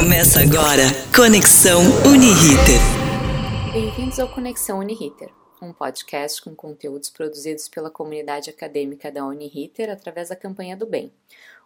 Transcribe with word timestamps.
Começa 0.00 0.40
agora 0.40 0.84
Conexão 1.14 1.82
Uniriter. 2.06 2.80
Bem-vindos 3.70 4.18
ao 4.18 4.32
Conexão 4.32 4.78
Uniriter, 4.78 5.28
um 5.60 5.74
podcast 5.74 6.40
com 6.40 6.54
conteúdos 6.54 7.10
produzidos 7.10 7.68
pela 7.68 7.90
comunidade 7.90 8.48
acadêmica 8.48 9.12
da 9.12 9.26
Uniriter 9.26 9.90
através 9.90 10.30
da 10.30 10.36
campanha 10.36 10.74
do 10.74 10.86
bem, 10.86 11.12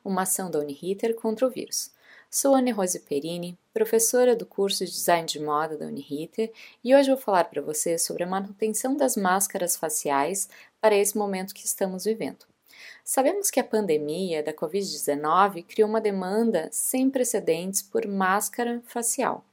uma 0.05 0.23
ação 0.23 0.51
da 0.51 0.59
Uniriter 0.59 1.15
contra 1.15 1.47
o 1.47 1.51
vírus. 1.51 1.93
Sou 2.29 2.57
Anne 2.57 2.73
Rose 2.73 2.99
Perini, 2.99 3.57
professora 3.73 4.35
do 4.35 4.45
curso 4.45 4.85
de 4.85 4.91
Design 4.91 5.29
de 5.29 5.39
Moda 5.39 5.79
da 5.79 5.87
Uniriter, 5.87 6.51
e 6.83 6.93
hoje 6.93 7.11
vou 7.11 7.19
falar 7.19 7.45
para 7.45 7.63
você 7.63 7.97
sobre 7.99 8.25
a 8.25 8.27
manutenção 8.27 8.97
das 8.97 9.17
máscaras 9.17 9.77
faciais 9.77 10.49
para 10.81 10.97
esse 10.97 11.17
momento 11.17 11.55
que 11.55 11.65
estamos 11.65 12.03
vivendo. 12.03 12.45
Sabemos 13.05 13.51
que 13.51 13.61
a 13.61 13.65
pandemia 13.65 14.43
da 14.43 14.53
Covid-19 14.53 15.65
criou 15.67 15.89
uma 15.89 16.01
demanda 16.01 16.69
sem 16.73 17.11
precedentes 17.11 17.83
por 17.83 18.07
máscara 18.07 18.83
facial, 18.87 19.45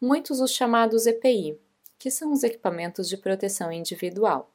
muitos 0.00 0.40
os 0.40 0.52
chamados 0.52 1.06
EPI, 1.06 1.58
que 1.98 2.10
são 2.10 2.32
os 2.32 2.42
equipamentos 2.42 3.08
de 3.08 3.16
proteção 3.16 3.72
individual. 3.72 4.50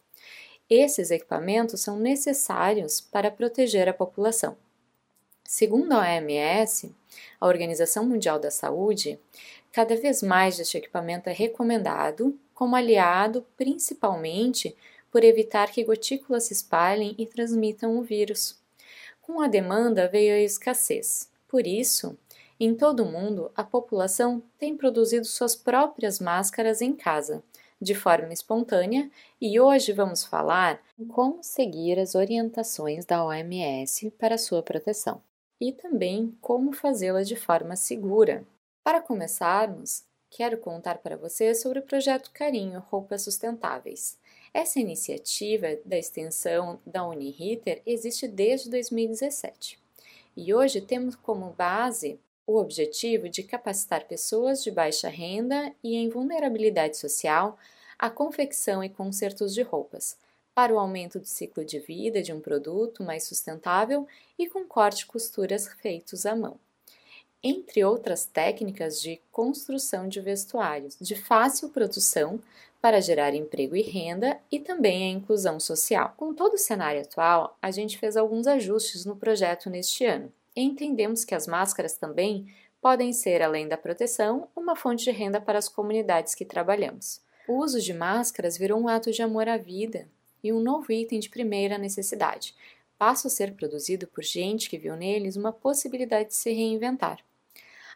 Esses 0.70 1.09
equipamentos 1.09 1.81
são 1.81 1.98
necessários 1.98 3.02
para 3.02 3.31
proteger 3.31 3.90
a 3.90 3.94
população. 3.94 4.55
Segundo 5.44 5.94
a 5.94 6.02
OMS, 6.02 6.95
a 7.41 7.48
Organização 7.48 8.05
Mundial 8.05 8.38
da 8.39 8.52
Saúde, 8.52 9.20
cada 9.72 9.95
vez 9.95 10.22
mais 10.22 10.59
este 10.59 10.78
equipamento 10.78 11.28
é 11.28 11.34
recomendado 11.34 12.39
como 12.53 12.76
aliado 12.76 13.44
principalmente 13.58 14.76
por 15.12 15.23
evitar 15.23 15.72
que 15.72 15.84
gotículas 15.84 16.44
se 16.44 16.54
espalhem 16.54 17.16
e 17.17 17.26
transmitam 17.26 17.98
o 17.98 18.02
vírus. 18.02 18.58
Com 19.22 19.41
a 19.41 19.48
demanda 19.48 20.08
veio 20.08 20.34
a 20.34 20.40
escassez. 20.40 21.30
Por 21.48 21.66
isso, 21.66 22.17
em 22.59 22.76
todo 22.76 23.04
o 23.04 23.12
mundo, 23.12 23.52
a 23.55 23.64
população 23.64 24.44
tem 24.58 24.76
produzido 24.76 25.26
suas 25.26 25.55
próprias 25.55 26.19
máscaras 26.19 26.81
em 26.81 26.94
casa, 26.94 27.42
de 27.81 27.95
forma 27.95 28.34
espontânea, 28.34 29.09
e 29.39 29.59
hoje 29.59 29.94
vamos 29.94 30.25
falar 30.25 30.81
como 31.08 31.41
seguir 31.41 31.97
as 31.97 32.16
orientações 32.16 33.06
da 33.06 33.23
OMS 33.23 34.12
para 34.12 34.38
sua 34.38 34.62
proteção 34.62 35.22
e 35.59 35.72
também 35.72 36.38
como 36.41 36.73
fazê-la 36.73 37.23
de 37.23 37.36
forma 37.36 37.75
segura. 37.75 38.45
Para 38.84 39.02
começarmos, 39.02 40.03
quero 40.30 40.58
contar 40.58 40.97
para 41.00 41.17
você 41.17 41.56
sobre 41.56 41.80
o 41.80 41.84
projeto 41.84 42.31
Carinho 42.31 42.80
Roupas 42.80 43.23
Sustentáveis. 43.23 44.19
Essa 44.53 44.80
iniciativa 44.80 45.67
da 45.86 45.97
extensão 45.97 46.80
da 46.86 47.05
Uniriter 47.05 47.81
existe 47.86 48.28
desde 48.28 48.69
2017 48.69 49.80
e 50.36 50.53
hoje 50.53 50.81
temos 50.81 51.16
como 51.16 51.52
base 51.52 52.19
o 52.47 52.58
objetivo 52.58 53.30
de 53.30 53.44
capacitar 53.44 54.08
pessoas 54.08 54.64
de 54.64 54.72
baixa 54.72 55.08
renda 55.08 55.72
e 55.83 55.95
em 55.95 56.09
vulnerabilidade 56.09 56.97
social 56.97 57.59
à 57.97 58.09
confecção 58.09 58.83
e 58.83 58.89
consertos 58.89 59.53
de 59.53 59.61
roupas, 59.61 60.17
para 60.56 60.73
o 60.73 60.80
aumento 60.80 61.19
do 61.19 61.28
ciclo 61.28 61.63
de 61.63 61.80
vida 61.80 62.23
de 62.23 62.34
um 62.34 62.41
produto 62.41 63.03
mais 63.03 63.25
sustentável 63.25 64.08
e 64.38 64.47
com 64.50 64.66
corte 64.66 65.03
e 65.03 65.06
costuras 65.06 65.67
feitos 65.80 66.25
à 66.25 66.36
mão. 66.36 66.59
Entre 67.41 67.84
outras 67.84 68.25
técnicas 68.25 69.00
de 69.00 69.22
construção 69.31 70.08
de 70.08 70.19
vestuários 70.19 70.97
de 71.00 71.16
fácil 71.16 71.69
produção 71.69 72.41
para 72.81 73.02
gerar 73.02 73.33
emprego 73.33 73.75
e 73.75 73.81
renda 73.81 74.39
e 74.52 74.59
também 74.59 75.03
a 75.03 75.17
inclusão 75.17 75.59
social. 75.59 76.13
Com 76.16 76.33
todo 76.33 76.53
o 76.53 76.58
cenário 76.58 77.02
atual, 77.02 77.58
a 77.61 77.72
gente 77.72 77.97
fez 77.97 78.16
alguns 78.16 78.47
ajustes 78.47 79.05
no 79.05 79.16
projeto 79.16 79.69
neste 79.69 80.05
ano 80.05 80.31
entendemos 80.61 81.23
que 81.23 81.35
as 81.35 81.47
máscaras 81.47 81.94
também 81.94 82.47
podem 82.81 83.11
ser, 83.11 83.41
além 83.41 83.67
da 83.67 83.77
proteção, 83.77 84.47
uma 84.55 84.75
fonte 84.75 85.03
de 85.03 85.11
renda 85.11 85.39
para 85.39 85.59
as 85.59 85.67
comunidades 85.67 86.33
que 86.33 86.45
trabalhamos. 86.45 87.22
O 87.47 87.57
uso 87.57 87.81
de 87.81 87.94
máscaras 87.94 88.57
virou 88.57 88.80
um 88.80 88.88
ato 88.88 89.11
de 89.11 89.22
amor 89.22 89.47
à 89.47 89.57
vida 89.57 90.07
e 90.44 90.53
um 90.53 90.62
novo 90.62 90.91
item 90.91 91.19
de 91.19 91.29
primeira 91.29 91.78
necessidade. 91.78 92.56
Passa 92.97 93.28
a 93.28 93.31
ser 93.31 93.53
produzido 93.53 94.07
por 94.07 94.23
gente 94.23 94.69
que 94.69 94.78
viu 94.78 94.95
neles 94.95 95.35
uma 95.35 95.51
possibilidade 95.51 96.29
de 96.29 96.35
se 96.35 96.51
reinventar. 96.51 97.19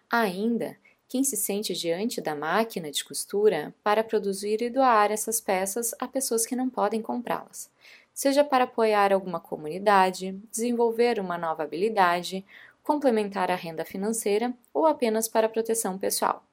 Ainda, 0.09 0.77
quem 1.13 1.24
se 1.24 1.38
sente 1.38 1.75
diante 1.75 2.19
da 2.19 2.34
máquina 2.34 2.90
de 2.90 3.06
costura 3.06 3.72
para 3.84 4.03
produzir 4.03 4.63
e 4.63 4.69
doar 4.72 5.12
essas 5.12 5.40
peças 5.40 5.94
a 6.00 6.07
pessoas 6.07 6.44
que 6.44 6.56
não 6.56 6.72
podem 6.72 7.03
comprá-las, 7.03 7.69
seja 8.12 8.44
para 8.44 8.63
apoiar 8.63 9.13
alguma 9.13 9.40
comunidade, 9.40 10.31
desenvolver 10.52 11.19
uma 11.19 11.38
nova 11.38 11.62
habilidade, 11.62 12.44
complementar 12.81 13.52
a 13.52 13.56
renda 13.56 13.85
financeira 13.85 14.52
ou 14.73 14.88
apenas 14.88 15.28
para 15.28 15.47
proteção 15.47 16.00
pessoal. 16.00 16.44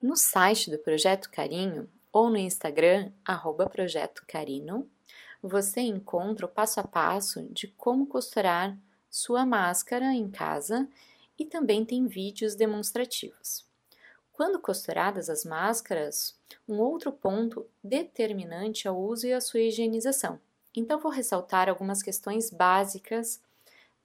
No 0.00 0.14
site 0.14 0.70
do 0.70 0.78
Projeto 0.78 1.28
Carinho 1.28 1.90
ou 2.12 2.30
no 2.30 2.36
Instagram, 2.36 3.10
arroba 3.24 3.68
Projeto 3.68 4.22
Carino, 4.24 4.88
você 5.42 5.80
encontra 5.80 6.46
o 6.46 6.48
passo 6.48 6.78
a 6.78 6.84
passo 6.84 7.42
de 7.50 7.66
como 7.66 8.06
costurar 8.06 8.78
sua 9.10 9.44
máscara 9.44 10.14
em 10.14 10.30
casa 10.30 10.88
e 11.36 11.44
também 11.44 11.84
tem 11.84 12.06
vídeos 12.06 12.54
demonstrativos. 12.54 13.65
Quando 14.36 14.60
costuradas 14.60 15.30
as 15.30 15.46
máscaras, 15.46 16.38
um 16.68 16.78
outro 16.78 17.10
ponto 17.10 17.66
determinante 17.82 18.86
é 18.86 18.90
o 18.90 18.94
uso 18.94 19.26
e 19.26 19.32
a 19.32 19.40
sua 19.40 19.60
higienização. 19.60 20.38
Então, 20.76 21.00
vou 21.00 21.10
ressaltar 21.10 21.70
algumas 21.70 22.02
questões 22.02 22.50
básicas 22.50 23.40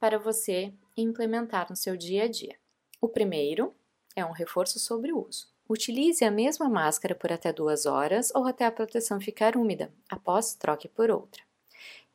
para 0.00 0.18
você 0.18 0.72
implementar 0.96 1.66
no 1.68 1.76
seu 1.76 1.98
dia 1.98 2.24
a 2.24 2.28
dia. 2.28 2.56
O 2.98 3.08
primeiro 3.08 3.74
é 4.16 4.24
um 4.24 4.32
reforço 4.32 4.78
sobre 4.78 5.12
o 5.12 5.28
uso. 5.28 5.48
Utilize 5.68 6.24
a 6.24 6.30
mesma 6.30 6.66
máscara 6.66 7.14
por 7.14 7.30
até 7.30 7.52
duas 7.52 7.84
horas 7.84 8.32
ou 8.34 8.46
até 8.46 8.64
a 8.64 8.72
proteção 8.72 9.20
ficar 9.20 9.54
úmida, 9.54 9.92
após 10.08 10.54
troque 10.54 10.88
por 10.88 11.10
outra. 11.10 11.42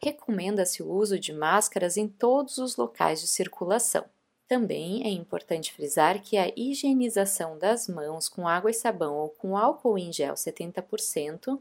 Recomenda-se 0.01 0.81
o 0.81 0.89
uso 0.91 1.19
de 1.19 1.31
máscaras 1.31 1.97
em 1.97 2.07
todos 2.07 2.57
os 2.57 2.77
locais 2.77 3.21
de 3.21 3.27
circulação. 3.27 4.05
Também 4.47 5.03
é 5.03 5.09
importante 5.09 5.73
frisar 5.73 6.21
que 6.21 6.37
a 6.37 6.51
higienização 6.55 7.57
das 7.57 7.87
mãos 7.87 8.29
com 8.29 8.47
água 8.47 8.71
e 8.71 8.73
sabão 8.73 9.15
ou 9.15 9.29
com 9.29 9.57
álcool 9.57 9.97
em 9.97 10.11
gel 10.13 10.35
70% 10.35 11.59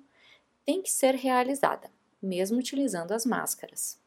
tem 0.64 0.80
que 0.80 0.90
ser 0.90 1.16
realizada, 1.16 1.90
mesmo 2.22 2.58
utilizando 2.58 3.10
as 3.10 3.26
máscaras. 3.26 3.98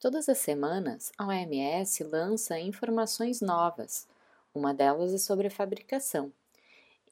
Todas 0.00 0.28
as 0.28 0.38
semanas, 0.38 1.12
a 1.18 1.26
OMS 1.26 2.02
lança 2.04 2.58
informações 2.58 3.42
novas. 3.42 4.06
Uma 4.54 4.72
delas 4.72 5.12
é 5.12 5.18
sobre 5.18 5.48
a 5.48 5.50
fabricação. 5.50 6.32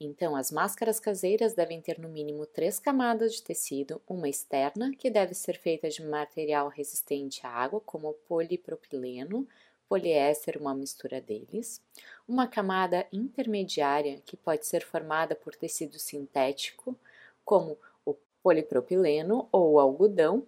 Então, 0.01 0.35
as 0.35 0.51
máscaras 0.51 0.99
caseiras 0.99 1.55
devem 1.55 1.81
ter 1.81 1.99
no 1.99 2.09
mínimo 2.09 2.45
três 2.47 2.79
camadas 2.79 3.35
de 3.35 3.43
tecido: 3.43 4.01
uma 4.09 4.29
externa, 4.29 4.93
que 4.97 5.11
deve 5.11 5.35
ser 5.35 5.59
feita 5.59 5.89
de 5.89 6.03
material 6.05 6.69
resistente 6.69 7.47
à 7.47 7.51
água, 7.51 7.81
como 7.81 8.15
polipropileno, 8.27 9.47
poliéster, 9.93 10.57
uma 10.59 10.75
mistura 10.75 11.21
deles, 11.21 11.79
uma 12.27 12.47
camada 12.47 13.07
intermediária 13.13 14.23
que 14.25 14.39
pode 14.39 14.67
ser 14.67 14.83
formada 14.83 15.35
por 15.35 15.55
tecido 15.55 15.99
sintético, 15.99 16.97
como 17.45 17.77
o 18.03 18.17
polipropileno 18.43 19.47
ou 19.53 19.73
o 19.73 19.79
algodão, 19.79 20.47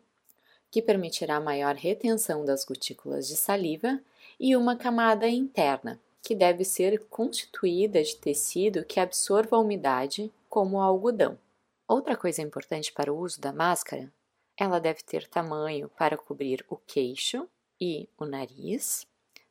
que 0.71 0.81
permitirá 0.81 1.39
maior 1.41 1.75
retenção 1.75 2.43
das 2.43 2.65
gotículas 2.65 3.29
de 3.29 3.37
saliva, 3.37 4.01
e 4.41 4.57
uma 4.57 4.77
camada 4.77 5.29
interna, 5.29 6.01
que 6.23 6.35
deve 6.35 6.65
ser 6.65 7.05
constituída 7.11 8.03
de 8.03 8.17
tecido 8.17 8.83
que 8.83 8.99
absorva 8.99 9.57
a 9.57 9.61
umidade, 9.61 10.33
como 10.49 10.79
o 10.79 10.81
algodão. 10.81 11.39
Outra 11.87 12.17
coisa 12.17 12.41
importante 12.41 12.91
para 12.91 13.13
o 13.13 13.19
uso 13.19 13.39
da 13.43 13.53
máscara, 13.53 14.11
ela 14.57 14.79
deve 14.79 15.03
ter 15.03 15.29
tamanho 15.29 15.91
para 15.91 16.17
cobrir 16.17 16.65
o 16.67 16.77
queixo 16.79 17.47
e 17.79 18.09
o 18.19 18.25
nariz, 18.25 19.07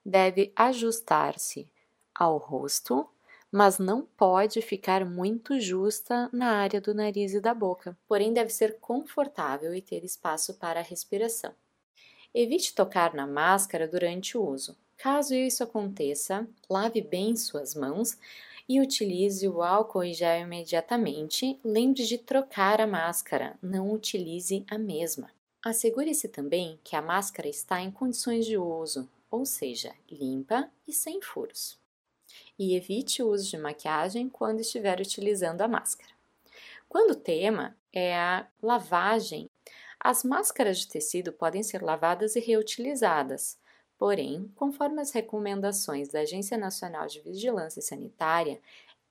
deve 0.06 0.52
ajustar-se 0.56 1.68
ao 2.14 2.38
rosto, 2.38 3.08
mas 3.52 3.78
não 3.78 4.02
pode 4.02 4.62
ficar 4.62 5.06
muito 5.06 5.60
justa 5.60 6.30
na 6.34 6.58
área 6.58 6.82
do 6.82 6.94
nariz 6.94 7.34
e 7.34 7.40
da 7.40 7.54
boca, 7.54 7.98
porém 8.08 8.34
deve 8.34 8.52
ser 8.52 8.80
confortável 8.80 9.76
e 9.76 9.82
ter 9.82 10.04
espaço 10.04 10.56
para 10.56 10.80
a 10.80 10.84
respiração. 10.84 11.54
Evite 12.34 12.74
tocar 12.74 13.14
na 13.14 13.28
máscara 13.28 13.88
durante 13.88 14.38
o 14.38 14.44
uso. 14.44 14.76
Caso 14.98 15.36
isso 15.36 15.64
aconteça, 15.64 16.48
lave 16.68 17.02
bem 17.02 17.36
suas 17.36 17.76
mãos 17.76 18.18
e 18.68 18.82
utilize 18.82 19.48
o 19.48 19.62
álcool 19.62 20.04
em 20.04 20.14
gel 20.14 20.42
imediatamente. 20.42 21.60
Lembre 21.64 22.06
de 22.06 22.18
trocar 22.18 22.82
a 22.82 22.88
máscara, 22.88 23.56
não 23.62 23.92
utilize 23.92 24.66
a 24.68 24.78
mesma. 24.78 25.30
Assegure-se 25.64 26.28
também 26.28 26.80
que 26.84 26.96
a 26.96 27.02
máscara 27.02 27.48
está 27.48 27.82
em 27.82 27.92
condições 27.92 28.46
de 28.46 28.58
uso, 28.58 29.08
ou 29.34 29.48
seja, 29.48 29.96
limpa 30.12 30.70
e 30.88 30.94
sem 30.94 31.20
furos. 31.20 31.80
E 32.58 32.76
evite 32.76 33.24
o 33.24 33.32
uso 33.32 33.50
de 33.50 33.58
maquiagem 33.58 34.30
quando 34.30 34.60
estiver 34.60 35.02
utilizando 35.02 35.62
a 35.62 35.68
máscara. 35.68 36.12
Quando 36.88 37.14
o 37.14 37.20
tema 37.20 37.76
é 37.92 38.16
a 38.16 38.48
lavagem, 38.62 39.50
as 40.00 40.24
máscaras 40.24 40.78
de 40.78 40.88
tecido 40.88 41.34
podem 41.34 41.64
ser 41.64 41.82
lavadas 41.82 42.36
e 42.36 42.40
reutilizadas, 42.40 43.58
porém, 43.98 44.52
conforme 44.54 45.02
as 45.02 45.10
recomendações 45.10 46.10
da 46.10 46.20
Agência 46.20 46.56
Nacional 46.56 47.08
de 47.08 47.20
Vigilância 47.20 47.82
Sanitária, 47.82 48.62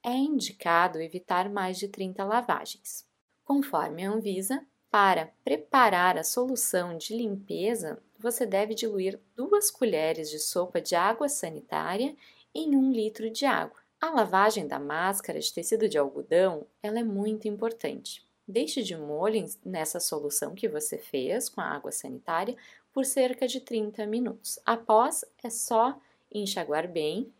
é 0.04 0.14
indicado 0.14 1.00
evitar 1.00 1.50
mais 1.50 1.80
de 1.80 1.88
30 1.88 2.22
lavagens. 2.22 3.04
Conforme 3.44 4.06
a 4.06 4.12
Anvisa, 4.12 4.64
para 4.92 5.32
preparar 5.42 6.18
a 6.18 6.22
solução 6.22 6.98
de 6.98 7.16
limpeza, 7.16 7.98
você 8.18 8.44
deve 8.44 8.74
diluir 8.74 9.18
duas 9.34 9.70
colheres 9.70 10.30
de 10.30 10.38
sopa 10.38 10.82
de 10.82 10.94
água 10.94 11.30
sanitária 11.30 12.14
em 12.54 12.76
um 12.76 12.92
litro 12.92 13.30
de 13.30 13.46
água. 13.46 13.80
A 13.98 14.10
lavagem 14.10 14.66
da 14.66 14.78
máscara 14.78 15.40
de 15.40 15.50
tecido 15.50 15.88
de 15.88 15.96
algodão 15.96 16.66
ela 16.82 16.98
é 16.98 17.02
muito 17.02 17.48
importante. 17.48 18.22
Deixe 18.46 18.82
de 18.82 18.94
molho 18.94 19.46
nessa 19.64 19.98
solução 19.98 20.54
que 20.54 20.68
você 20.68 20.98
fez 20.98 21.48
com 21.48 21.62
a 21.62 21.70
água 21.70 21.90
sanitária 21.90 22.54
por 22.92 23.06
cerca 23.06 23.48
de 23.48 23.60
30 23.60 24.04
minutos. 24.04 24.58
Após, 24.62 25.24
é 25.42 25.48
só 25.48 25.98
enxaguar 26.30 26.86
bem 26.86 27.32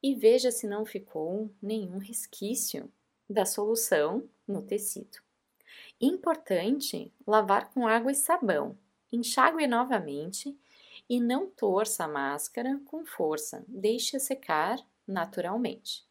e 0.00 0.14
veja 0.14 0.52
se 0.52 0.68
não 0.68 0.84
ficou 0.84 1.50
nenhum 1.60 1.98
resquício 1.98 2.88
da 3.28 3.44
solução 3.44 4.22
no 4.46 4.62
tecido. 4.62 5.31
Importante 6.00 7.12
lavar 7.26 7.70
com 7.70 7.86
água 7.86 8.12
e 8.12 8.14
sabão. 8.14 8.76
Enxague 9.12 9.66
novamente 9.66 10.56
e 11.08 11.20
não 11.20 11.46
torça 11.46 12.04
a 12.04 12.08
máscara 12.08 12.80
com 12.86 13.04
força, 13.04 13.64
deixe-a 13.68 14.20
secar 14.20 14.78
naturalmente. 15.06 16.04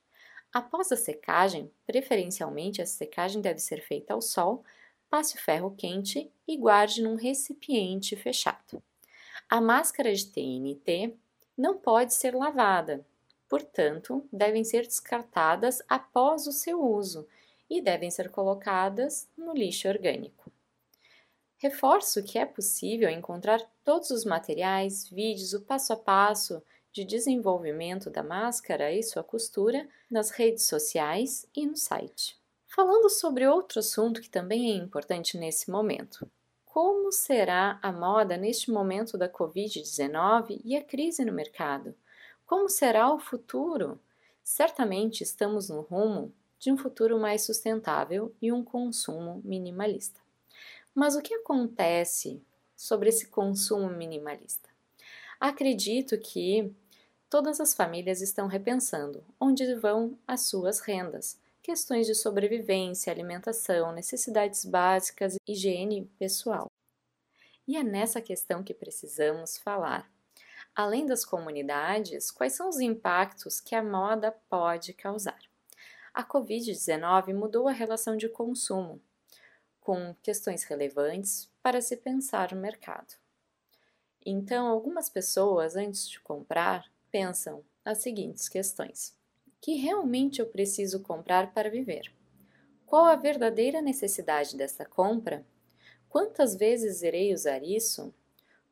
Após 0.53 0.91
a 0.91 0.97
secagem, 0.97 1.71
preferencialmente 1.85 2.81
a 2.81 2.85
secagem 2.85 3.41
deve 3.41 3.59
ser 3.59 3.81
feita 3.81 4.13
ao 4.13 4.21
sol, 4.21 4.63
passe 5.09 5.35
o 5.35 5.41
ferro 5.41 5.75
quente 5.77 6.31
e 6.47 6.57
guarde 6.57 7.01
num 7.01 7.15
recipiente 7.15 8.15
fechado. 8.15 8.83
A 9.49 9.59
máscara 9.59 10.13
de 10.13 10.27
TNT 10.27 11.15
não 11.57 11.77
pode 11.77 12.13
ser 12.13 12.35
lavada, 12.35 13.05
portanto, 13.49 14.25
devem 14.31 14.63
ser 14.63 14.83
descartadas 14.83 15.81
após 15.89 16.47
o 16.47 16.51
seu 16.51 16.81
uso 16.81 17.27
e 17.71 17.81
devem 17.81 18.11
ser 18.11 18.29
colocadas 18.29 19.29
no 19.37 19.53
lixo 19.53 19.87
orgânico. 19.87 20.51
Reforço 21.57 22.21
que 22.21 22.37
é 22.37 22.45
possível 22.45 23.09
encontrar 23.09 23.61
todos 23.81 24.09
os 24.09 24.25
materiais, 24.25 25.07
vídeos, 25.07 25.53
o 25.53 25.61
passo 25.61 25.93
a 25.93 25.95
passo 25.95 26.61
de 26.91 27.05
desenvolvimento 27.05 28.09
da 28.09 28.21
máscara 28.21 28.91
e 28.91 29.01
sua 29.01 29.23
costura 29.23 29.87
nas 30.09 30.31
redes 30.31 30.65
sociais 30.65 31.47
e 31.55 31.65
no 31.65 31.77
site. 31.77 32.37
Falando 32.67 33.09
sobre 33.09 33.47
outro 33.47 33.79
assunto 33.79 34.19
que 34.19 34.29
também 34.29 34.71
é 34.71 34.75
importante 34.75 35.37
nesse 35.37 35.71
momento. 35.71 36.29
Como 36.65 37.09
será 37.09 37.79
a 37.81 37.89
moda 37.89 38.35
neste 38.35 38.69
momento 38.69 39.17
da 39.17 39.29
Covid-19 39.29 40.59
e 40.65 40.75
a 40.75 40.83
crise 40.83 41.23
no 41.23 41.31
mercado? 41.31 41.95
Como 42.45 42.67
será 42.67 43.13
o 43.13 43.19
futuro? 43.19 43.97
Certamente 44.43 45.23
estamos 45.23 45.69
no 45.69 45.81
rumo 45.81 46.33
de 46.61 46.71
um 46.71 46.77
futuro 46.77 47.19
mais 47.19 47.41
sustentável 47.41 48.31
e 48.39 48.51
um 48.51 48.63
consumo 48.63 49.41
minimalista. 49.43 50.21
Mas 50.93 51.15
o 51.15 51.21
que 51.21 51.33
acontece 51.33 52.39
sobre 52.77 53.09
esse 53.09 53.27
consumo 53.27 53.89
minimalista? 53.89 54.69
Acredito 55.39 56.19
que 56.19 56.71
todas 57.27 57.59
as 57.59 57.73
famílias 57.73 58.21
estão 58.21 58.45
repensando 58.45 59.25
onde 59.39 59.73
vão 59.73 60.15
as 60.27 60.41
suas 60.41 60.81
rendas, 60.81 61.39
questões 61.63 62.05
de 62.05 62.13
sobrevivência, 62.13 63.11
alimentação, 63.11 63.91
necessidades 63.91 64.63
básicas, 64.63 65.37
higiene 65.47 66.07
pessoal. 66.19 66.67
E 67.67 67.75
é 67.75 67.81
nessa 67.81 68.21
questão 68.21 68.63
que 68.63 68.73
precisamos 68.73 69.57
falar. 69.57 70.07
Além 70.75 71.07
das 71.07 71.25
comunidades, 71.25 72.29
quais 72.29 72.53
são 72.53 72.69
os 72.69 72.79
impactos 72.79 73.59
que 73.59 73.73
a 73.73 73.83
moda 73.83 74.31
pode 74.47 74.93
causar? 74.93 75.50
A 76.13 76.25
Covid-19 76.25 77.33
mudou 77.33 77.69
a 77.69 77.71
relação 77.71 78.17
de 78.17 78.27
consumo, 78.27 79.01
com 79.79 80.13
questões 80.21 80.63
relevantes 80.63 81.49
para 81.63 81.79
se 81.79 81.95
pensar 81.95 82.53
no 82.53 82.59
mercado. 82.59 83.15
Então, 84.25 84.67
algumas 84.67 85.09
pessoas, 85.09 85.77
antes 85.77 86.09
de 86.09 86.19
comprar, 86.19 86.91
pensam 87.09 87.63
as 87.85 87.99
seguintes 87.99 88.49
questões: 88.49 89.17
que 89.61 89.75
realmente 89.75 90.41
eu 90.41 90.47
preciso 90.47 90.99
comprar 90.99 91.53
para 91.53 91.69
viver? 91.69 92.13
Qual 92.85 93.05
a 93.05 93.15
verdadeira 93.15 93.81
necessidade 93.81 94.57
dessa 94.57 94.83
compra? 94.83 95.45
Quantas 96.09 96.55
vezes 96.55 97.03
irei 97.03 97.33
usar 97.33 97.63
isso? 97.63 98.13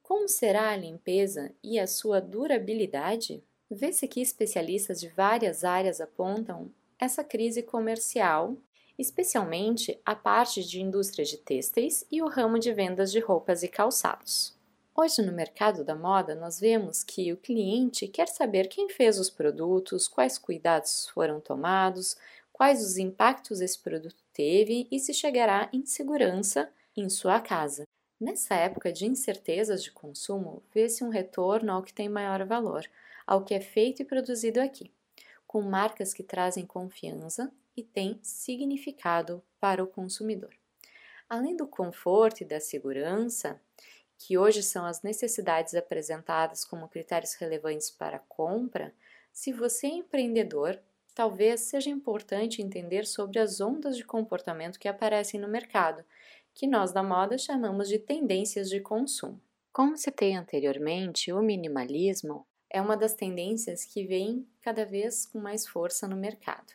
Como 0.04 0.28
será 0.28 0.72
a 0.72 0.76
limpeza 0.76 1.56
e 1.64 1.80
a 1.80 1.88
sua 1.88 2.20
durabilidade? 2.20 3.42
Vê-se 3.72 4.10
que 4.10 4.20
especialistas 4.20 5.00
de 5.00 5.08
várias 5.08 5.64
áreas 5.64 6.02
apontam 6.02 6.70
essa 7.00 7.24
crise 7.24 7.63
comercial, 7.63 8.57
especialmente 8.98 9.98
a 10.06 10.13
parte 10.13 10.62
de 10.63 10.81
indústria 10.81 11.24
de 11.24 11.38
têxteis 11.38 12.06
e 12.12 12.22
o 12.22 12.28
ramo 12.28 12.60
de 12.60 12.74
vendas 12.74 13.12
de 13.12 13.19
roupas 13.19 13.63
e 13.63 13.69
calçados. 13.69 14.54
Hoje, 14.94 15.22
no 15.22 15.31
mercado 15.31 15.86
da 15.86 15.96
moda, 15.96 16.36
nós 16.36 16.60
vemos 16.60 17.01
que 17.01 17.31
o 17.31 17.38
cliente 17.38 18.06
quer 18.06 18.28
saber 18.28 18.68
quem 18.68 18.90
fez 18.90 19.18
os 19.18 19.30
produtos, 19.30 20.10
quais 20.10 20.38
cuidados 20.38 21.07
foram 21.13 21.40
tomados, 21.40 22.18
quais 22.51 22.86
os 22.86 22.98
impactos 22.98 23.62
esse 23.62 23.80
produto 23.80 24.22
teve 24.34 24.86
e 24.92 25.00
se 25.00 25.13
chegará 25.13 25.69
em 25.72 25.86
segurança 25.86 26.69
em 26.98 27.07
sua 27.07 27.40
casa. 27.40 27.84
Nessa 28.19 28.56
época 28.56 28.92
de 28.92 29.06
incertezas 29.06 29.81
de 29.81 29.94
consumo, 29.94 30.62
vê-se 30.74 31.02
um 31.06 31.10
retorno 31.10 31.72
ao 31.72 31.81
que 31.81 31.94
tem 31.94 32.10
maior 32.10 32.45
valor, 32.45 32.86
ao 33.25 33.45
que 33.45 33.54
é 33.54 33.62
feito 33.62 34.02
e 34.02 34.06
produzido 34.06 34.60
aqui, 34.60 34.92
com 35.50 35.63
marcas 35.63 36.13
que 36.13 36.22
trazem 36.22 36.63
confiança 36.63 37.51
e 37.75 37.81
têm 37.84 38.19
significado 38.22 39.44
para 39.60 39.84
o 39.84 39.88
consumidor. 39.88 40.54
Além 41.28 41.56
do 41.56 41.66
conforto 41.66 42.42
e 42.42 42.46
da 42.46 42.60
segurança, 42.60 43.60
que 44.16 44.38
hoje 44.38 44.62
são 44.62 44.86
as 44.86 45.01
necessidades 45.01 45.74
apresentadas 45.74 46.63
como 46.63 46.88
critérios 46.88 47.34
relevantes 47.34 47.90
para 47.90 48.18
a 48.18 48.19
compra, 48.19 48.94
se 49.34 49.51
você 49.51 49.88
é 49.88 49.96
empreendedor, 49.96 50.80
talvez 51.16 51.62
seja 51.62 51.90
importante 51.90 52.62
entender 52.62 53.07
sobre 53.07 53.40
as 53.40 53.60
ondas 53.60 53.98
de 53.98 54.06
comportamento 54.06 54.78
que 54.78 54.88
aparecem 54.88 55.40
no 55.40 55.48
mercado, 55.48 56.06
que 56.54 56.68
nós 56.68 56.92
da 56.92 57.02
moda 57.02 57.40
chamamos 57.40 57.90
de 57.90 57.98
tendências 57.98 58.69
de 58.69 58.81
consumo. 58.81 59.42
Como 59.74 59.98
citei 59.98 60.36
anteriormente, 60.36 61.34
o 61.34 61.42
minimalismo 61.42 62.45
é 62.69 62.81
uma 62.81 62.95
das 62.95 63.13
tendências 63.13 63.86
que 63.86 64.06
vem 64.06 64.48
cada 64.62 64.86
vez 64.86 65.25
com 65.25 65.39
mais 65.39 65.68
força 65.68 66.07
no 66.07 66.16
mercado. 66.16 66.74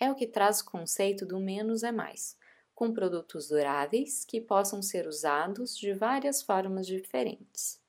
É 0.00 0.10
o 0.10 0.14
que 0.14 0.26
traz 0.26 0.60
o 0.60 0.66
conceito 0.66 1.24
do 1.24 1.38
menos 1.38 1.82
é 1.82 1.92
mais 1.92 2.36
com 2.74 2.92
produtos 2.92 3.48
duráveis 3.48 4.24
que 4.24 4.40
possam 4.40 4.82
ser 4.82 5.06
usados 5.06 5.76
de 5.76 5.92
várias 5.92 6.42
formas 6.42 6.86
diferentes. 6.86 7.80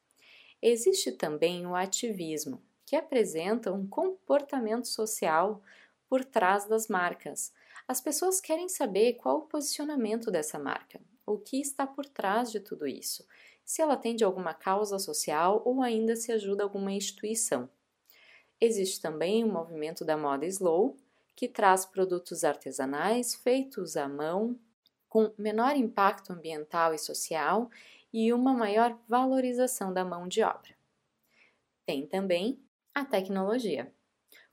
Existe 0.62 1.12
também 1.12 1.66
o 1.66 1.76
ativismo, 1.76 2.62
que 2.86 2.96
apresenta 2.96 3.74
um 3.74 3.88
comportamento 3.88 4.88
social 4.88 5.62
por 6.08 6.24
trás 6.24 6.66
das 6.66 6.88
marcas. 6.88 7.52
As 7.88 8.00
pessoas 8.00 8.40
querem 8.40 8.70
saber 8.70 9.14
qual 9.14 9.40
o 9.40 9.48
posicionamento 9.48 10.30
dessa 10.30 10.60
marca, 10.60 11.02
o 11.26 11.38
que 11.38 11.60
está 11.60 11.88
por 11.88 12.06
trás 12.06 12.52
de 12.52 12.60
tudo 12.60 12.88
isso, 12.88 13.28
se 13.66 13.82
ela 13.82 13.96
atende 13.96 14.24
alguma 14.24 14.54
causa 14.54 15.00
social 15.00 15.62
ou 15.66 15.82
ainda 15.82 16.16
se 16.16 16.32
ajuda 16.32 16.64
alguma 16.64 16.92
instituição. 16.92 17.68
Existe 18.62 19.02
também 19.02 19.44
o 19.44 19.52
movimento 19.52 20.06
da 20.06 20.16
moda 20.16 20.46
slow, 20.46 20.96
que 21.36 21.48
traz 21.48 21.86
produtos 21.86 22.44
artesanais 22.44 23.36
feitos 23.36 23.98
à 23.98 24.08
mão 24.08 24.58
com 25.10 25.34
menor 25.38 25.76
impacto 25.76 26.32
ambiental 26.32 26.94
e 26.94 26.98
social 26.98 27.70
e 28.14 28.32
uma 28.32 28.54
maior 28.54 28.98
valorização 29.08 29.94
da 29.94 30.06
mão 30.06 30.28
de 30.28 30.42
obra. 30.42 30.76
Tem 31.86 32.08
também 32.08 32.60
a 32.94 33.04
tecnologia, 33.04 33.94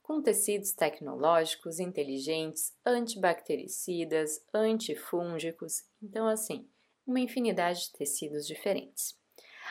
com 0.01 0.21
tecidos 0.21 0.73
tecnológicos 0.73 1.79
inteligentes, 1.79 2.73
antibactericidas, 2.85 4.45
antifúngicos, 4.53 5.85
então 6.01 6.27
assim, 6.27 6.67
uma 7.05 7.19
infinidade 7.19 7.81
de 7.81 7.93
tecidos 7.93 8.47
diferentes. 8.47 9.15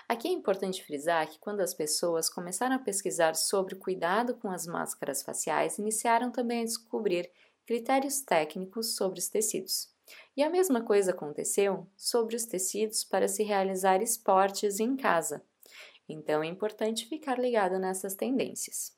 Aqui 0.08 0.28
é 0.28 0.32
importante 0.32 0.84
frisar 0.84 1.28
que 1.28 1.38
quando 1.38 1.60
as 1.60 1.72
pessoas 1.74 2.28
começaram 2.28 2.76
a 2.76 2.78
pesquisar 2.78 3.34
sobre 3.34 3.76
cuidado 3.76 4.34
com 4.34 4.50
as 4.50 4.66
máscaras 4.66 5.22
faciais, 5.22 5.78
iniciaram 5.78 6.30
também 6.30 6.62
a 6.62 6.64
descobrir 6.64 7.30
critérios 7.66 8.20
técnicos 8.20 8.96
sobre 8.96 9.18
os 9.18 9.28
tecidos. 9.28 9.90
E 10.36 10.42
a 10.42 10.50
mesma 10.50 10.82
coisa 10.82 11.12
aconteceu 11.12 11.86
sobre 11.96 12.36
os 12.36 12.44
tecidos 12.44 13.04
para 13.04 13.28
se 13.28 13.42
realizar 13.42 14.02
esportes 14.02 14.80
em 14.80 14.96
casa. 14.96 15.42
Então 16.08 16.42
é 16.42 16.46
importante 16.46 17.06
ficar 17.06 17.38
ligado 17.38 17.78
nessas 17.78 18.14
tendências. 18.14 18.96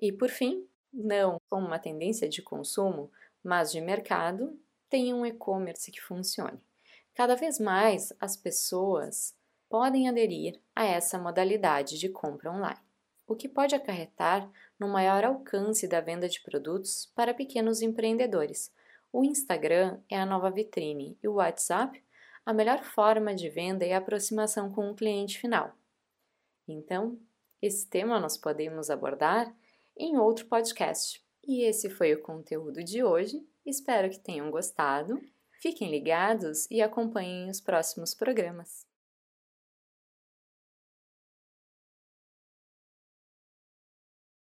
E 0.00 0.12
por 0.12 0.28
fim, 0.28 0.68
não 0.92 1.40
como 1.48 1.66
uma 1.66 1.78
tendência 1.78 2.28
de 2.28 2.42
consumo, 2.42 3.10
mas 3.42 3.72
de 3.72 3.80
mercado, 3.80 4.58
tem 4.88 5.12
um 5.12 5.26
e-commerce 5.26 5.90
que 5.90 6.00
funcione. 6.00 6.60
Cada 7.14 7.36
vez 7.36 7.60
mais 7.60 8.12
as 8.20 8.36
pessoas 8.36 9.36
podem 9.68 10.08
aderir 10.08 10.60
a 10.74 10.84
essa 10.84 11.18
modalidade 11.18 11.98
de 11.98 12.08
compra 12.08 12.50
online, 12.50 12.80
o 13.26 13.36
que 13.36 13.48
pode 13.48 13.74
acarretar 13.74 14.50
no 14.78 14.88
maior 14.88 15.24
alcance 15.24 15.86
da 15.86 16.00
venda 16.00 16.28
de 16.28 16.40
produtos 16.42 17.10
para 17.14 17.32
pequenos 17.32 17.82
empreendedores. 17.82 18.72
O 19.12 19.24
Instagram 19.24 20.00
é 20.10 20.18
a 20.18 20.26
nova 20.26 20.50
vitrine 20.50 21.16
e 21.22 21.28
o 21.28 21.34
WhatsApp 21.34 22.02
a 22.44 22.52
melhor 22.52 22.82
forma 22.82 23.34
de 23.34 23.48
venda 23.48 23.86
e 23.86 23.92
aproximação 23.92 24.70
com 24.72 24.90
o 24.90 24.94
cliente 24.94 25.38
final. 25.38 25.72
Então, 26.66 27.18
esse 27.62 27.88
tema 27.88 28.18
nós 28.18 28.36
podemos 28.36 28.90
abordar 28.90 29.54
em 29.96 30.18
outro 30.18 30.46
podcast. 30.46 31.24
E 31.46 31.62
esse 31.62 31.88
foi 31.88 32.12
o 32.12 32.22
conteúdo 32.22 32.82
de 32.82 33.02
hoje. 33.02 33.46
Espero 33.64 34.10
que 34.10 34.18
tenham 34.18 34.50
gostado. 34.50 35.20
Fiquem 35.60 35.90
ligados 35.90 36.66
e 36.70 36.82
acompanhem 36.82 37.48
os 37.48 37.60
próximos 37.60 38.14
programas. 38.14 38.86